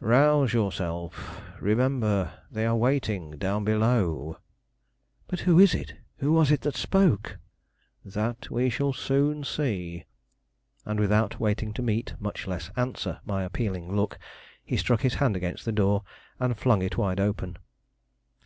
[0.00, 4.36] Rouse yourself; remember they are waiting down below."
[5.26, 5.94] "But who is it?
[6.18, 7.38] Who was it that spoke?"
[8.04, 10.04] "That we shall soon see."
[10.84, 14.18] And without waiting to meet, much less answer, my appealing look,
[14.62, 16.02] he struck his hand against the door,
[16.38, 17.56] and flung it wide open.